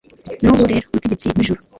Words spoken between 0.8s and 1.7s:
mutegetsi w'ijuru